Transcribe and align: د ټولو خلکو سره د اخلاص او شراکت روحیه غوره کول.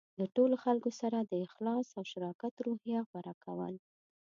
د 0.19 0.21
ټولو 0.35 0.55
خلکو 0.65 0.89
سره 1.01 1.17
د 1.21 1.33
اخلاص 1.47 1.87
او 1.97 2.03
شراکت 2.11 2.53
روحیه 2.65 3.01
غوره 3.09 3.33
کول. 3.43 3.73